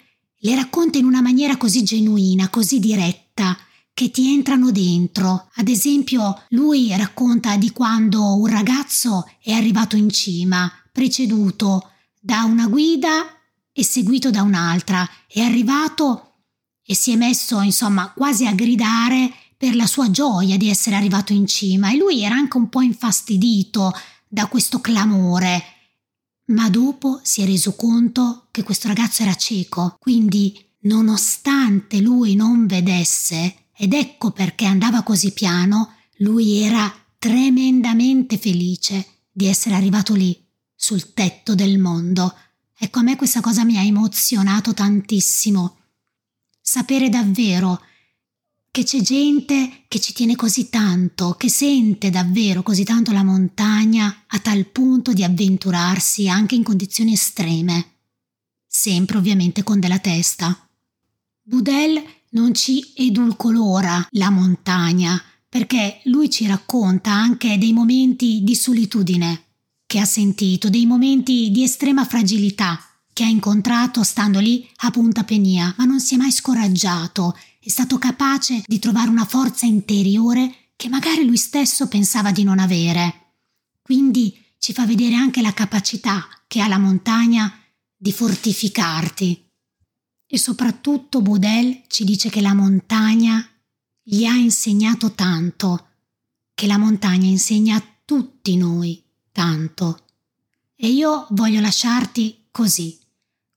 le 0.42 0.56
racconta 0.56 0.98
in 0.98 1.06
una 1.06 1.22
maniera 1.22 1.58
così 1.58 1.84
genuina, 1.84 2.50
così 2.50 2.80
diretta, 2.80 3.58
che 3.94 4.12
ti 4.12 4.32
entrano 4.34 4.72
dentro. 4.72 5.50
Ad 5.56 5.68
esempio, 5.68 6.44
lui 6.50 6.96
racconta 6.96 7.58
di 7.58 7.72
quando 7.72 8.36
un 8.36 8.48
ragazzo 8.48 9.30
è 9.42 9.52
arrivato 9.52 9.98
in 9.98 10.10
cima, 10.10 10.72
preceduto 10.92 11.92
da 12.20 12.44
una 12.44 12.68
guida 12.68 13.26
e 13.74 13.84
seguito 13.84 14.30
da 14.30 14.42
un'altra. 14.42 15.08
È 15.28 15.42
arrivato 15.42 16.36
e 16.82 16.96
si 16.96 17.12
è 17.12 17.18
messo, 17.18 17.60
insomma, 17.60 18.14
quasi 18.16 18.48
a 18.48 18.54
gridare 18.54 19.34
per 19.58 19.76
la 19.76 19.86
sua 19.86 20.10
gioia 20.10 20.56
di 20.56 20.70
essere 20.70 20.96
arrivato 20.96 21.34
in 21.34 21.46
cima 21.46 21.92
e 21.92 21.98
lui 21.98 22.24
era 22.24 22.36
anche 22.36 22.56
un 22.56 22.70
po' 22.70 22.82
infastidito 22.82 23.92
da 24.26 24.48
questo 24.48 24.80
clamore. 24.80 25.79
Ma 26.50 26.70
dopo 26.70 27.20
si 27.24 27.42
è 27.42 27.46
reso 27.46 27.76
conto 27.76 28.48
che 28.52 28.64
questo 28.64 28.88
ragazzo 28.88 29.22
era 29.22 29.36
cieco, 29.36 29.96
quindi 30.00 30.60
nonostante 30.82 32.00
lui 32.00 32.36
non 32.36 32.66
vedesse, 32.66 33.66
ed 33.76 33.94
ecco 33.94 34.32
perché 34.32 34.66
andava 34.66 35.04
così 35.04 35.32
piano, 35.32 35.94
lui 36.18 36.58
era 36.58 36.92
tremendamente 37.20 38.38
felice 38.38 39.06
di 39.32 39.46
essere 39.46 39.76
arrivato 39.76 40.14
lì, 40.16 40.44
sul 40.76 41.14
tetto 41.14 41.54
del 41.54 41.78
mondo. 41.78 42.34
Ecco, 42.78 43.00
a 43.00 43.04
me 43.04 43.16
questa 43.16 43.42
cosa 43.42 43.64
mi 43.64 43.78
ha 43.78 43.84
emozionato 43.84 44.74
tantissimo. 44.74 45.78
Sapere 46.60 47.10
davvero 47.10 47.82
che 48.72 48.84
c'è 48.84 49.02
gente 49.02 49.84
che 49.88 50.00
ci 50.00 50.14
tiene 50.14 50.36
così 50.36 50.70
tanto, 50.70 51.34
che 51.34 51.50
sente 51.50 52.10
davvero 52.10 52.64
così 52.64 52.84
tanto 52.84 53.12
la 53.12 53.24
montagna 53.24 54.26
a 54.28 54.40
tal 54.40 54.66
punto 54.66 55.14
di 55.14 55.24
avventurarsi 55.24 56.30
anche 56.30 56.56
in 56.56 56.64
condizioni 56.64 57.14
estreme. 57.14 57.98
Sempre 58.68 59.18
ovviamente 59.18 59.64
con 59.64 59.80
della 59.80 60.00
testa. 60.00 60.68
Budel 61.42 62.04
non 62.32 62.54
ci 62.54 62.94
edulcolora 62.96 64.08
la 64.12 64.30
montagna, 64.30 65.20
perché 65.50 66.02
lui 66.04 66.30
ci 66.30 66.46
racconta 66.46 67.12
anche 67.12 67.58
dei 67.58 67.74
momenti 67.74 68.44
di 68.44 68.56
solitudine 68.56 69.46
che 69.88 69.98
ha 70.00 70.06
sentito, 70.06 70.70
dei 70.70 70.86
momenti 70.86 71.50
di 71.50 71.64
estrema 71.64 72.06
fragilità 72.06 72.80
che 73.20 73.26
ha 73.26 73.28
incontrato 73.28 74.02
stando 74.02 74.40
lì 74.40 74.66
a 74.78 74.92
Punta 74.92 75.26
Penia, 75.26 75.76
ma 75.78 75.84
non 75.84 76.00
si 76.00 76.14
è 76.14 76.18
mai 76.18 76.32
scoraggiato, 76.32 77.38
è 77.60 77.68
stato 77.68 77.98
capace 77.98 78.64
di 78.66 78.80
trovare 78.80 79.10
una 79.10 79.26
forza 79.26 79.66
interiore 79.66 80.70
che 80.78 80.88
magari 80.88 81.26
lui 81.26 81.36
stesso 81.36 81.90
pensava 81.90 82.32
di 82.32 82.44
non 82.44 82.60
avere. 82.60 83.34
Quindi 83.82 84.42
ci 84.58 84.72
fa 84.72 84.86
vedere 84.86 85.16
anche 85.16 85.42
la 85.42 85.54
capacità 85.54 86.30
che 86.48 86.62
ha 86.62 86.70
la 86.70 86.78
montagna 86.78 87.54
di 87.94 88.14
fortificarti, 88.14 89.52
e 90.26 90.38
soprattutto 90.38 91.22
Baudel 91.22 91.82
ci 91.88 92.06
dice 92.06 92.30
che 92.30 92.40
la 92.40 92.54
montagna 92.54 93.46
gli 94.02 94.24
ha 94.24 94.36
insegnato 94.36 95.12
tanto, 95.12 95.88
che 96.54 96.68
la 96.68 96.78
montagna 96.78 97.28
insegna 97.28 97.76
a 97.76 97.84
tutti 98.06 98.56
noi 98.56 99.04
tanto. 99.34 100.06
E 100.74 100.88
io 100.88 101.28
voglio 101.32 101.60
lasciarti 101.60 102.46
così, 102.50 102.99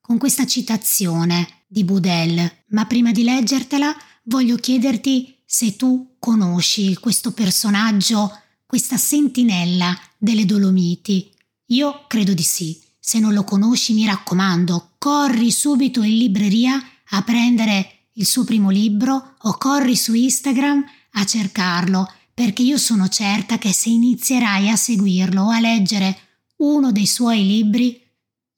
con 0.03 0.19
questa 0.19 0.45
citazione 0.45 1.63
di 1.67 1.85
Baudel, 1.85 2.53
ma 2.69 2.85
prima 2.85 3.13
di 3.13 3.23
leggertela 3.23 3.97
voglio 4.25 4.57
chiederti 4.57 5.39
se 5.47 5.77
tu 5.77 6.17
conosci 6.19 6.95
questo 6.97 7.33
personaggio, 7.33 8.31
questa 8.67 8.97
sentinella 8.97 9.99
delle 10.19 10.45
Dolomiti. 10.45 11.31
Io 11.67 12.05
credo 12.09 12.35
di 12.35 12.43
sì. 12.43 12.79
Se 12.99 13.19
non 13.19 13.33
lo 13.33 13.45
conosci, 13.45 13.95
mi 13.95 14.07
raccomando, 14.07 14.93
corri 14.99 15.51
subito 15.51 16.03
in 16.03 16.17
libreria 16.17 16.81
a 17.11 17.23
prendere 17.23 18.09
il 18.15 18.27
suo 18.27 18.45
primo 18.45 18.71
libro 18.71 19.35
o 19.39 19.57
corri 19.57 19.97
su 19.97 20.15
Instagram 20.15 20.85
a 21.13 21.25
cercarlo, 21.25 22.11
perché 22.35 22.63
io 22.63 22.79
sono 22.79 23.09
certa 23.09 23.59
che 23.59 23.73
se 23.73 23.89
inizierai 23.89 24.69
a 24.69 24.77
seguirlo 24.77 25.43
o 25.43 25.51
a 25.51 25.61
leggere 25.61 26.19
uno 26.59 26.93
dei 26.93 27.07
suoi 27.07 27.45
libri, 27.47 28.02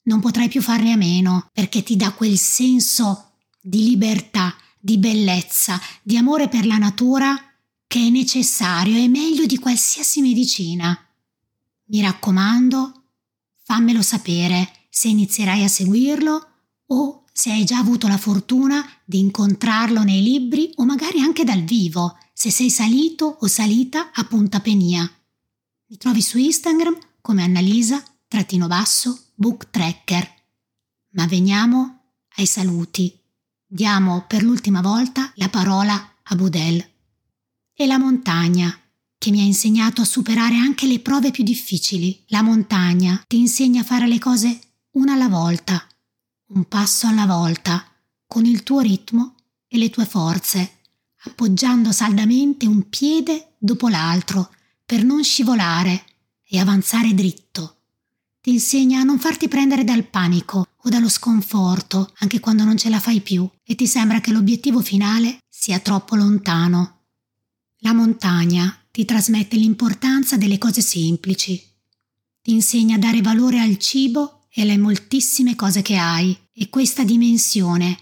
non 0.05 0.19
potrai 0.19 0.47
più 0.47 0.61
farne 0.61 0.91
a 0.91 0.97
meno, 0.97 1.49
perché 1.53 1.83
ti 1.83 1.95
dà 1.95 2.11
quel 2.13 2.37
senso 2.37 3.31
di 3.61 3.83
libertà, 3.83 4.55
di 4.79 4.97
bellezza, 4.97 5.79
di 6.01 6.17
amore 6.17 6.47
per 6.47 6.65
la 6.65 6.77
natura 6.77 7.35
che 7.87 7.99
è 7.99 8.09
necessario 8.09 8.97
e 8.97 9.07
meglio 9.07 9.45
di 9.45 9.57
qualsiasi 9.57 10.21
medicina. 10.21 10.97
Mi 11.85 12.01
raccomando, 12.01 13.03
Fammelo 13.63 14.01
sapere 14.03 14.71
se 14.89 15.07
inizierai 15.07 15.63
a 15.63 15.67
seguirlo 15.67 16.47
o 16.87 17.23
se 17.31 17.51
hai 17.51 17.63
già 17.63 17.79
avuto 17.79 18.07
la 18.07 18.17
fortuna 18.17 18.87
di 19.03 19.19
incontrarlo 19.19 20.03
nei 20.03 20.21
libri 20.21 20.71
o 20.75 20.85
magari 20.85 21.19
anche 21.19 21.43
dal 21.43 21.63
vivo, 21.63 22.17
se 22.31 22.51
sei 22.51 22.69
salito 22.69 23.37
o 23.39 23.47
salita 23.47 24.11
a 24.13 24.23
Punta 24.25 24.59
Penia. 24.59 25.09
Mi 25.87 25.97
trovi 25.97 26.21
su 26.21 26.37
Instagram 26.37 26.95
come 27.21 27.43
Annalisa 27.43 28.03
trattino 28.35 28.67
basso 28.67 29.17
book 29.33 29.69
tracker. 29.69 30.29
Ma 31.11 31.25
veniamo 31.25 32.01
ai 32.35 32.45
saluti. 32.45 33.17
Diamo 33.65 34.25
per 34.27 34.43
l'ultima 34.43 34.81
volta 34.81 35.31
la 35.35 35.47
parola 35.47 36.15
a 36.21 36.35
Budel. 36.35 36.85
E 37.73 37.85
la 37.85 37.97
montagna, 37.97 38.77
che 39.17 39.31
mi 39.31 39.39
ha 39.39 39.45
insegnato 39.45 40.01
a 40.01 40.05
superare 40.05 40.55
anche 40.55 40.85
le 40.85 40.99
prove 40.99 41.31
più 41.31 41.45
difficili. 41.45 42.25
La 42.27 42.41
montagna 42.41 43.23
ti 43.25 43.37
insegna 43.37 43.81
a 43.81 43.85
fare 43.85 44.05
le 44.05 44.19
cose 44.19 44.59
una 44.91 45.13
alla 45.13 45.29
volta, 45.29 45.87
un 46.47 46.65
passo 46.65 47.07
alla 47.07 47.25
volta, 47.25 47.89
con 48.27 48.45
il 48.45 48.63
tuo 48.63 48.81
ritmo 48.81 49.35
e 49.65 49.77
le 49.77 49.89
tue 49.89 50.05
forze, 50.05 50.79
appoggiando 51.23 51.93
saldamente 51.93 52.65
un 52.65 52.89
piede 52.89 53.53
dopo 53.57 53.87
l'altro 53.87 54.53
per 54.85 55.05
non 55.05 55.23
scivolare 55.23 56.03
e 56.43 56.59
avanzare 56.59 57.13
dritto. 57.13 57.44
Ti 58.45 58.51
insegna 58.51 58.99
a 58.99 59.03
non 59.03 59.17
farti 59.17 59.47
prendere 59.47 59.83
dal 59.83 60.05
panico 60.07 60.67
o 60.75 60.89
dallo 60.89 61.09
sconforto 61.09 62.13
anche 62.19 62.39
quando 62.39 62.63
non 62.63 62.77
ce 62.77 62.89
la 62.89 62.99
fai 62.99 63.19
più 63.19 63.49
e 63.63 63.73
ti 63.73 63.87
sembra 63.87 64.21
che 64.21 64.31
l'obiettivo 64.31 64.81
finale 64.81 65.39
sia 65.49 65.79
troppo 65.79 66.15
lontano. 66.15 67.05
La 67.77 67.91
montagna 67.91 68.85
ti 68.91 69.03
trasmette 69.03 69.55
l'importanza 69.55 70.37
delle 70.37 70.59
cose 70.59 70.81
semplici. 70.81 71.59
Ti 72.39 72.51
insegna 72.51 72.97
a 72.97 72.99
dare 72.99 73.23
valore 73.23 73.61
al 73.61 73.79
cibo 73.79 74.45
e 74.53 74.61
alle 74.61 74.77
moltissime 74.77 75.55
cose 75.55 75.81
che 75.81 75.95
hai 75.95 76.37
e 76.53 76.69
questa 76.69 77.03
dimensione 77.03 77.97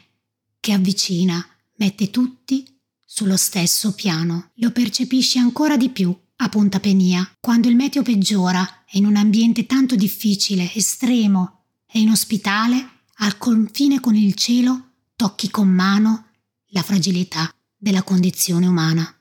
che 0.60 0.74
avvicina 0.74 1.42
mette 1.78 2.10
tutti 2.10 2.66
sullo 3.06 3.38
stesso 3.38 3.94
piano. 3.94 4.52
Lo 4.56 4.72
percepisci 4.72 5.38
ancora 5.38 5.78
di 5.78 5.88
più 5.88 6.14
a 6.38 6.50
Punta 6.50 6.80
Penia, 6.80 7.30
quando 7.40 7.70
il 7.70 7.76
meteo 7.76 8.02
peggiora 8.02 8.84
e 8.90 8.98
in 8.98 9.06
un 9.06 9.16
ambiente 9.16 9.66
tanto 9.66 9.96
difficile, 9.96 10.74
estremo 10.74 11.66
e 11.86 12.00
inospitale, 12.00 12.90
al 13.18 13.38
confine 13.38 14.00
con 14.00 14.16
il 14.16 14.34
cielo, 14.34 14.92
tocchi 15.16 15.50
con 15.50 15.68
mano 15.68 16.28
la 16.68 16.82
fragilità 16.82 17.54
della 17.78 18.04
condizione 18.04 18.68
umana. 18.68 19.16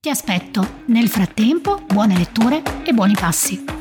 Ti 0.00 0.08
aspetto. 0.08 0.84
Nel 0.86 1.08
frattempo, 1.08 1.84
buone 1.86 2.16
letture 2.16 2.62
e 2.84 2.92
buoni 2.92 3.14
passi. 3.14 3.77